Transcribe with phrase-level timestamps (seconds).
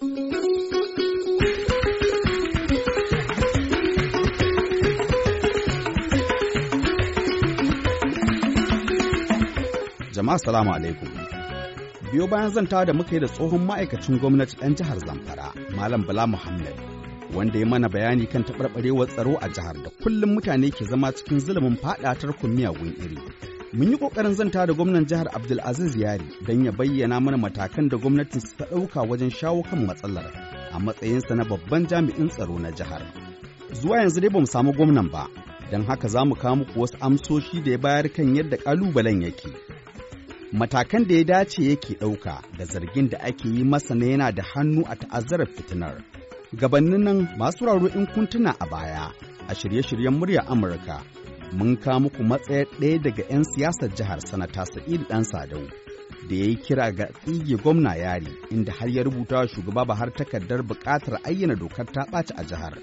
[0.00, 0.12] Jama'a
[10.38, 11.08] salamu alaikum.
[12.12, 16.26] Biyo bayan zanta da muka yi da tsohon ma'aikacin gwamnati ɗan jihar Zamfara, Malam Bala
[16.26, 16.74] Muhammad,
[17.34, 21.38] wanda ya mana bayani kan taɓarɓarewar tsaro a jihar da kullum mutane ke zama cikin
[21.40, 23.18] zulumin faɗa tarkon miyagun iri.
[23.72, 27.96] Mun yi ƙoƙarin zanta da gwamnan jihar Abdulaziz Yari don ya bayyana mana matakan da
[27.96, 30.26] gwamnatin ta ɗauka wajen shawo kan matsalar
[30.72, 33.02] a matsayinsa na babban jami'in tsaro na jihar.
[33.72, 35.28] Zuwa yanzu dai ba mu samu gwamnan ba,
[35.70, 39.48] don haka za mu kawo muku wasu amsoshi da ya bayar kan yadda ƙalubalen yake.
[40.52, 44.42] Matakan da ya dace yake ɗauka da zargin da ake yi masa na yana da
[44.42, 46.02] hannu a ta'azzarar fitinar.
[46.56, 49.12] Gabannin nan masu raro in kuntuna a baya
[49.48, 51.02] a shirye-shiryen murya Amurka
[51.52, 55.66] mun kawo muku matsayar ɗaya daga 'yan siyasar jihar sanata Sa'idu ɗan Sadau
[56.28, 60.10] da ya yi kira ga tsige gwamna yari inda har ya rubuta wa shugaba Bahar
[60.12, 62.74] takardar buƙatar ayyana dokar ta ɓaci a jihar.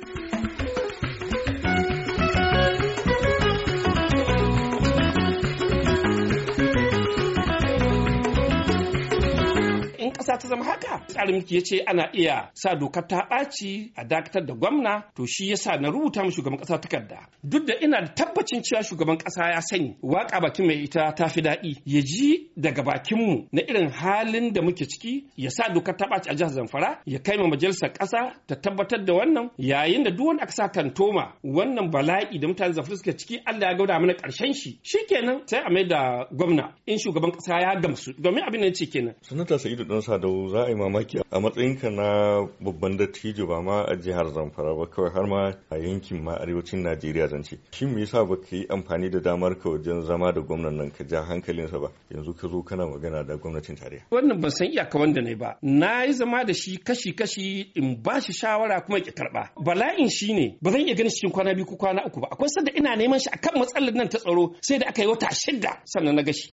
[10.38, 11.02] Ta zama haka.
[11.08, 15.50] Tsarin ya ce ana iya sa dokar ta ɓaci a dakatar da gwamna to shi
[15.50, 17.28] yasa na rubuta mu shugaban ƙasa takarda.
[17.44, 21.28] Duk da ina da tabbacin cewa shugaban ƙasa ya sani waƙa bakin mai ita ta
[21.28, 21.76] fi daɗi.
[21.86, 26.06] Ya ji daga bakin mu na irin halin da muke ciki ya sa dokar ta
[26.06, 30.12] ɓaci a jihar Zamfara ya kai ma majalisar ƙasa ta tabbatar da wannan yayin da
[30.12, 34.00] duk wanda aka sa kantoma wannan bala'i da mutanen Zamfara suke ciki Allah ya gauda
[34.00, 34.80] mana ƙarshen shi.
[34.84, 38.14] Shikenan sai a mai da gwamna in shugaban ƙasa ya gamsu.
[38.18, 39.16] Domin abin da ya ce kenan.
[39.22, 41.20] Sanata sa'idu dan sadau za a yi mamaki.
[41.32, 45.78] A matsayinka na babban dattijo ba ma a jihar zamfara ba kawai har ma a
[45.78, 49.70] yankin ma arewacin najeriya zance shi me yasa ba ka yi amfani da damar ka
[49.70, 51.90] wajen zama da gwamnan nan ka ja hankalinsa ba?
[52.12, 54.04] Yanzu ka zo kana magana da gwamnatin tarayya.
[54.12, 55.58] Wannan ban san iyaka wanda ne ba.
[55.62, 60.10] Na yi zama da shi kashi kashi in ba shi shawara kuma ki karɓa bala'in
[60.10, 62.28] shi ne ba zan iya ganin cikin kwana biyu ko kwana uku ba.
[62.32, 65.28] Akwai sanda ina neman shi akan matsalar nan ta tsaro sai da aka yi wata
[65.32, 66.50] shida sannan na gashi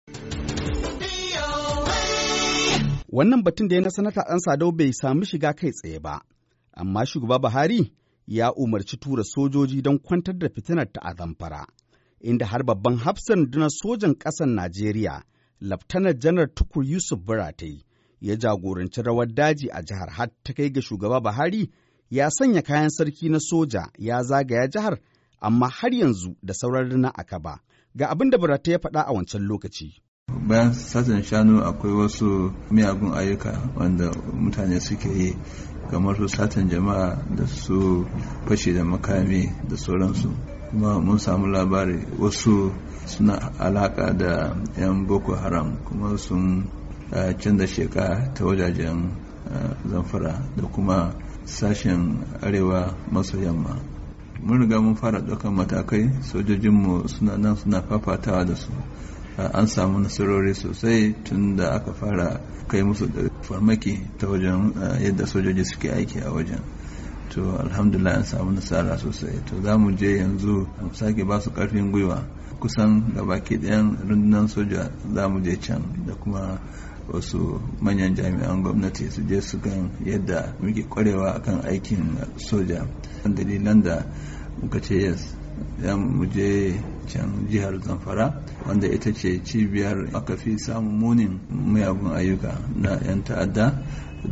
[3.11, 6.21] Wannan batun da ya na sanata ɗan Sadau bai sami shiga kai tsaye ba,
[6.73, 7.91] amma shugaba Buhari
[8.27, 11.65] ya umarci tura sojoji don kwantar da fitinar ta a zamfara,
[12.21, 15.23] inda har babban hafsan na sojan ƙasar Najeriya,
[15.61, 17.83] Laftanar Janar Tukur Yusuf Buratai,
[18.21, 21.71] ya jagoranci rawar daji a jihar har ta kai ga shugaba Buhari
[22.09, 24.99] ya sanya kayan sarki na soja ya zagaya jihar,
[25.41, 27.59] amma har yanzu da sauran rina aka ba.
[27.95, 29.97] Ga abin da Buratai ya faɗa a wancan lokaci.
[30.47, 35.35] Bayan satan shanu akwai wasu miyagun ayyuka wanda mutane suke yi
[35.91, 38.05] kamar su satan jama'a da su
[38.47, 40.29] fashe da makami da sauransu.
[40.69, 42.71] Kuma mun samu labari wasu
[43.05, 46.69] suna alaka da 'yan boko haram kuma sun
[47.41, 49.09] canza sheka ta wajajen
[49.89, 51.13] zamfara da kuma
[51.45, 53.75] sashen arewa maso yamma.
[54.43, 58.71] Mun riga mun fara ɗaukar matakai sojojinmu suna nan suna fafatawa da su.
[59.53, 64.73] An samu nasarori sosai tun da aka fara kai musu da farmaki ta wajen
[65.03, 66.59] yadda sojoji suke aiki a wajen.
[67.29, 69.39] To alhamdulillah an samu nasara sosai.
[69.47, 72.23] To za mu je yanzu mu sake ba su ƙarfin gwiwa.
[72.59, 76.59] Kusan baki ɗayan rundunar soja za mu je can da kuma
[77.07, 82.85] wasu manyan jami'an gwamnati su je su gan yadda muke kwarewa akan aikin soja.
[83.23, 84.03] Dalilan da
[84.61, 85.35] muka ce yes
[85.83, 86.73] ya mu je
[87.11, 93.23] can jihar zamfara wanda ita ce cibiyar aka fi samun munin mayagun ayyuka na 'yan
[93.23, 93.65] ta'adda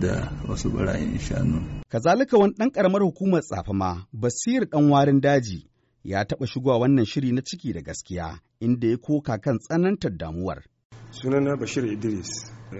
[0.01, 1.61] da wasu barayin shanu.
[1.89, 5.67] Kazalika wani ɗan ƙaramar hukumar tsafama Basir ɗan warin daji
[6.03, 10.63] ya taɓa shigowa wannan shiri na ciki da gaskiya inda ya koka kan tsanantar damuwar.
[11.11, 12.29] Sunana Bashir Idris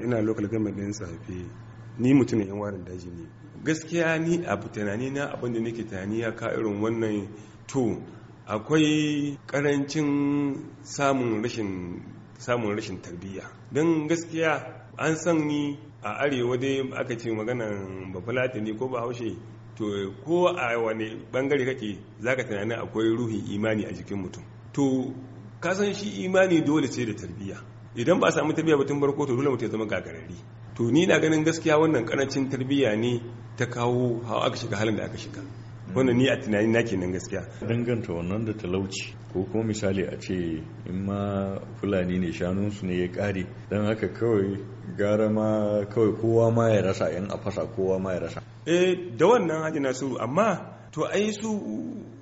[0.04, 1.46] ina local government ɗin tsafe
[2.00, 3.28] ni mutumin yan warin daji ne.
[3.64, 7.28] Gaskiya ni abu tunani na abin da nake tunani ya ka irin wannan
[7.68, 8.02] to
[8.48, 12.02] akwai ƙarancin samun rashin
[12.40, 13.44] samun rashin tarbiyya.
[13.72, 14.64] Don gaskiya
[14.98, 19.36] an san ni a arewa dai aka ce maganan bafulatani ko bahaushe
[19.76, 24.44] to ko a wani ɓangare kake zaka tunani akwai ruhin imani a jikin mutum.
[24.74, 25.14] To
[25.60, 27.58] kasan shi imani dole ce da tarbiyya.
[27.98, 30.36] Idan ba samu tarbiyya batun barko to dole mutum ya zama gagarari
[30.76, 33.20] to ni na ganin gaskiya wannan ƙarancin tarbiyya ne
[33.58, 35.44] ta kawo hawa aka shiga halin da aka shiga.
[35.96, 37.42] Wannan ni a tunani na kenan gaskiya.
[37.62, 40.34] Danganta wannan da talauci ko kuma misali a ce
[40.86, 44.58] in ma fulani ne shanunsu ne ya kare don haka kawai
[44.98, 48.42] gara ma kawai kowa ma ya rasa yan a fasa kowa ma ya rasa.
[48.66, 51.50] Eh da wannan haji nasiru amma to ai su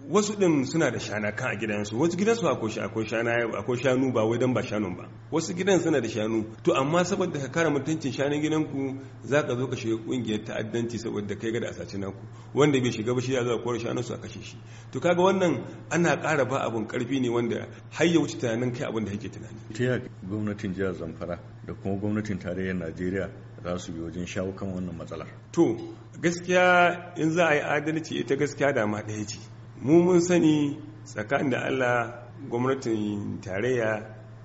[0.10, 1.98] wasu din suna da shana kan a gidansu.
[2.00, 5.08] Wasu gidansu akwai akwai shana akwai shanu ba wai dan ba shanun ba.
[5.32, 6.46] Wasu gidan suna da shanu.
[6.64, 11.36] To amma saboda ka kare mutuncin shanun gidanku zaka zo ka shiga ƙungiyar ta'addanci saboda
[11.40, 12.22] kai ga da asaci naku.
[12.54, 14.58] Wanda bai shiga ba shi ya zo kore shanun su a kashe shi.
[14.92, 18.86] To kaga wannan ana ƙara ba abun ƙarfi ne wanda har ya wuce tunanin kai
[18.88, 19.58] abin da yake tunani.
[19.74, 23.30] Ta gwamnatin jihar zamfara da kuma gwamnatin tarayyar najeriya
[23.64, 25.28] za su bi wajen shawo kan wannan matsalar?
[25.52, 25.76] To
[26.22, 29.55] gaskiya in za a yi adalci ita gaskiya da ma ɗaya ce.
[29.86, 33.90] Mu mun sani tsakanin da allah gwamnatin tarayya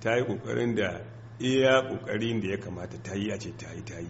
[0.01, 1.01] ta yi ƙoƙarin da
[1.39, 4.07] iya ƙoƙarin da ya kamata ta yi a ce ta yi ta yi.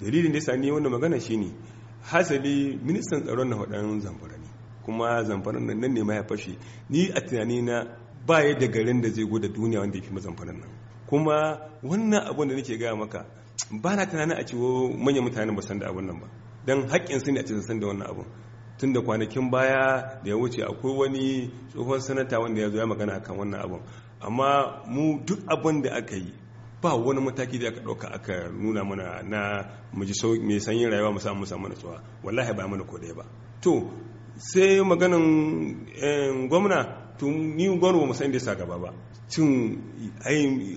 [0.00, 1.52] Dalilin da ya sani wanda magana shine
[2.02, 4.48] hasali ministan tsaron na hudan zamfara ne
[4.84, 6.56] kuma zamfaran nan ne ma ya fashe.
[6.88, 7.84] Ni a tunani na
[8.26, 10.70] ba ya da garin da zai goda duniya wanda ya fi mazamfaran nan.
[11.06, 13.26] Kuma wannan abun da nake gaya maka
[13.82, 16.26] ba na tunanin a cewa manyan mutane ba san da abun nan ba.
[16.66, 18.26] Don haƙƙin su ne a ce san da wannan abun.
[18.80, 22.86] Tun da kwanakin baya da ya wuce akwai wani tsohon sanata wanda ya zo ya
[22.86, 23.80] magana akan wannan abun.
[24.20, 26.32] Amma mu duk abin da aka yi
[26.82, 31.20] ba wani mataki da aka ɗauka aka nuna mana na muji mai sanyin rayuwa mu
[31.20, 32.00] samu samu natsuwa.
[32.24, 33.24] Wallahi ba mana ko ba.
[33.60, 33.90] To
[34.36, 35.86] sai maganin
[36.48, 36.78] gwamna
[37.18, 38.90] to ni gwamna ba mu san da sa gaba ba.
[39.28, 39.76] Cin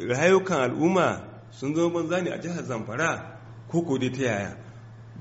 [0.09, 3.39] rayukan al'umma sun zama banza ne a jihar zamfara?
[3.71, 4.57] Ko ko dai ta yaya?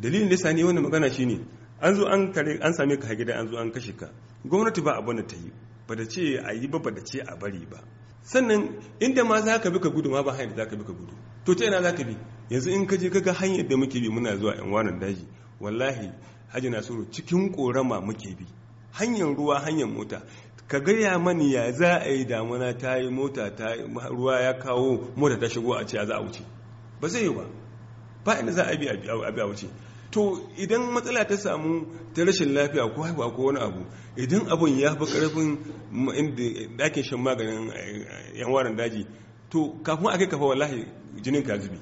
[0.00, 1.46] Dalilin da sani wannan magana shine
[1.82, 4.08] an zo an kare an same ka gida an zo an kashe ka.
[4.46, 5.50] Gwamnati ba abin da ta yi.
[5.86, 7.82] Ba da ce a yi ba ba da ce a bari ba.
[8.22, 10.84] Sannan inda ma za ka bi ka gudu ma ba hanyar da za ka bi
[10.84, 11.12] ka gudu.
[11.44, 12.16] To ta yana za ka bi?
[12.50, 15.26] Yanzu in ka je ka ga hanyar da muke bi muna zuwa yan wanan daji.
[15.60, 16.12] Wallahi
[16.52, 18.46] hajji nasiru cikin korama muke bi.
[18.92, 20.22] Hanyar ruwa hanyar mota.
[20.68, 23.74] Ka gaya mani ya za a yi damuna ta yi mota ta
[24.10, 26.42] ruwa ya kawo mota ta shigo a ce za a wuce.
[27.00, 27.44] Ba zai yi ba.
[28.24, 29.66] Ba inda za a bi a wuce.
[30.12, 30.22] To
[30.62, 31.72] idan matsala ta samu
[32.14, 33.82] ta rashin lafiya ko haihuwa ko wani abu
[34.16, 35.58] idan abun ya fi ƙarfin
[36.20, 36.46] inda
[36.78, 37.72] ɗakin shan maganin
[38.34, 39.06] yan waran daji
[39.50, 40.84] to kafin a kai kafa wallahi
[41.22, 41.78] jinin ka zubi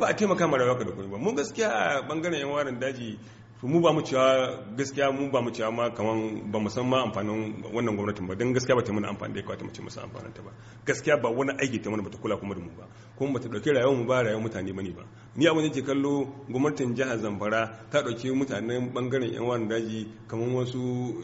[0.00, 1.18] ba a taimaka ma rayuwa da kuma ba.
[1.18, 3.18] Mun gaskiya a ɓangaren yan waran daji
[3.62, 7.02] mu ba mu cewa gaskiya mu ba mu cewa ma kaman ba mu san ma
[7.02, 8.34] amfanin wannan gwamnatin ba.
[8.36, 10.52] Don gaskiya ba ta mana amfani da ya kwata mu ce musu amfanin ta ba.
[10.86, 12.86] Gaskiya ba wani aiki ta mana ba ta kula kuma da mu ba.
[13.16, 15.02] Kuma ba ta ɗauki rayuwar mu ba rayuwar mutane ba ne ba.
[15.34, 20.06] Ni abin da ke kallo gwamnatin jihar Zamfara ta ɗauki mutanen ɓangaren yan wani daji
[20.28, 21.18] kaman wasu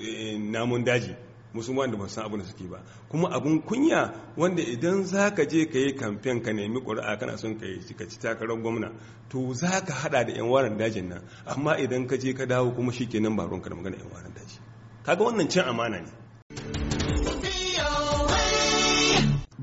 [0.51, 1.15] namun daji.
[1.55, 2.83] Musulman da ba san abin da suke ba.
[3.09, 7.39] Kuma abun kunya wanda idan za ka je ka yi kamfen ka nemi ƙuri'a kana
[7.39, 8.91] son ka yi ka ci takarar gwamna
[9.29, 11.23] to za ka hada da yan waran dajin nan.
[11.47, 14.33] Amma idan ka je ka dawo kuma shi kenan ba ruwanka da magana yan waran
[14.35, 14.59] daji.
[15.05, 16.24] Kaga wannan cin amana ne.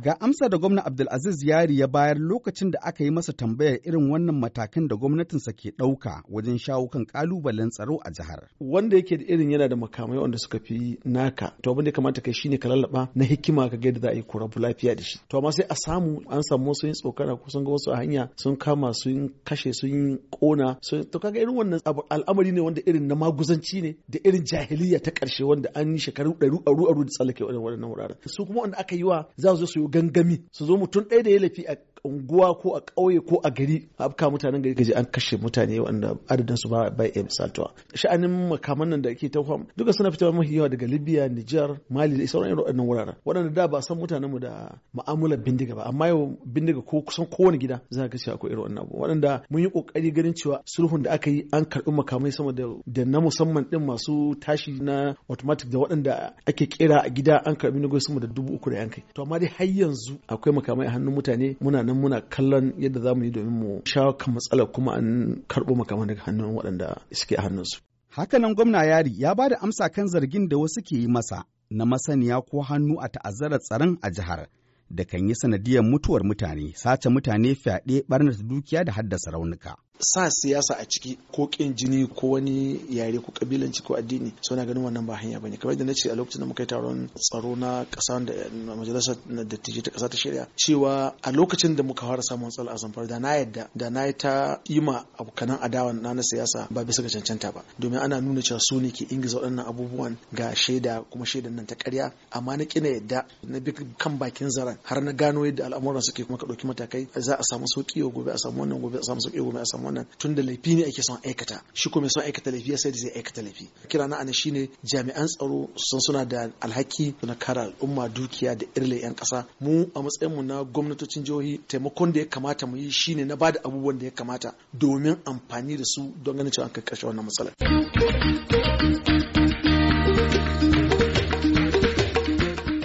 [0.03, 4.09] Ga amsa da gwamna Abdulaziz Yari ya bayar lokacin da aka yi masa tambayar irin
[4.11, 8.49] wannan matakan da gwamnatinsa ke ɗauka wajen shawo kan ƙalubalen tsaro a jihar.
[8.59, 12.21] Wanda yake da irin yana da makamai wanda suka fi naka, to abin da kamata
[12.23, 15.19] kai shine ka lallaba na hikima ka yadda za a yi kurabu lafiya da shi.
[15.29, 17.97] To amma sai a samu an samu wasu yin tsokana ko sun ga wasu a
[18.01, 23.05] hanya sun kama sun kashe sun kona to kaga irin wannan al'amari ne wanda irin
[23.05, 27.03] na maguzanci ne da irin jahiliya ta ƙarshe wanda an yi shekaru ɗaru aru aru
[27.05, 28.17] da tsallake waɗannan wuraren.
[28.25, 31.23] Su kuma wanda aka yi wa za su zo su gangami su zo mutum ɗaya
[31.23, 34.93] da ya lafi a unguwa ko a ƙauye ko a gari afka mutanen gari kaji
[34.95, 37.73] an kashe mutane wanda adadin su ba bai iya misaltuwa.
[37.93, 39.39] Sha'anin makaman nan da ake ta
[39.77, 43.15] duka suna fitowa mafi yawa daga libya niger mali da sauran irin waɗannan wuraren.
[43.25, 47.25] Waɗanda da ba san mutanen mu da ma'amular bindiga ba amma yau bindiga ko kusan
[47.25, 48.97] kowane gida za ka cewa akwai irin wannan abu.
[49.01, 52.63] Waɗanda mun yi ƙoƙari ganin cewa sulhun da aka yi an karɓi makamai sama da
[52.87, 57.55] da na musamman ɗin masu tashi na automatic da waɗanda ake kera a gida an
[57.55, 60.87] karɓi na sama da dubu uku da yankai to amma dai har yanzu akwai makamai
[60.87, 64.33] a hannun mutane muna nan muna kallon yadda za mu yi domin mu shawo kan
[64.33, 65.07] matsalar kuma an
[65.51, 66.87] karɓo makamai daga hannun waɗanda
[67.19, 67.77] suke a hannunsu.
[68.15, 71.85] Hakanan gwamna yari ya ba da amsa kan zargin da wasu ke yi masa na
[71.85, 74.47] masaniya ko hannu a ta'azzarar tsaron a jihar
[74.89, 79.75] da kan yi sanadiyar mutuwar mutane, sace mutane fyaɗe, ɓarnata dukiya da haddasa raunuka.
[80.01, 84.55] Sa siyasa a ciki ko kin jini ko wani yare ko kabilanci ko addini so
[84.55, 85.57] na ganin wannan ba hanya ba ne.
[85.57, 88.33] Kamar da nace a lokacin da muka yi taron tsaro na kasa da
[88.75, 92.77] majalisar dattijai ta kasa ta shirya cewa a lokacin da muka fara samun matsala a
[92.77, 96.67] zamfara da na yadda da na yi ta yi ma abokanan adawan na na siyasa
[96.71, 97.61] ba bisa ga cancanta ba.
[97.79, 101.65] Domin ana nuna cewa su ne ke ingiza waɗannan abubuwan ga shaida kuma shaidan nan
[101.65, 102.11] ta ƙarya.
[102.31, 106.23] Amma na kina yadda na bi kan bakin zaren har na gano yadda al'amuran suke
[106.25, 109.21] kuma ka ɗauki matakai za a samu sauƙi gobe a samu wannan gobe a samu
[109.21, 111.61] sauƙi gobe a samu wannan tun da laifi ne ake son aikata.
[111.73, 113.65] Shi kuma son aikata laifi ya sai da zai aikata laifi.
[113.89, 118.65] Kira na ana shine jami'an tsaro sun suna da alhaki na kare al'umma dukiya da
[118.75, 122.77] irle yan kasa mu a matsayin mu na gwamnatocin jihohi taimakon da ya kamata mu
[122.77, 126.51] yi shine na ba da abubuwan da ya kamata domin amfani da su don ganin
[126.51, 127.53] cewa an kai ƙarshe wannan matsalar.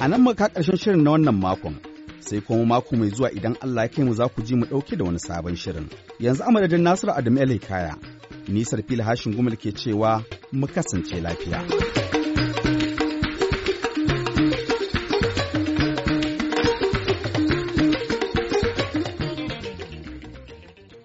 [0.00, 1.96] A nan muka ƙarshen shirin na wannan makon.
[2.26, 4.97] Sai kuma mako mai zuwa idan Allah ya kai mu za ku ji mu ɗauke
[4.97, 5.87] da wani sabon shirin.
[6.21, 7.95] Yanzu a madadin Nasiru Adamu El Hikaya.
[8.49, 12.05] Nisar fili hashin gumal ke cewa mu kasance lafiya.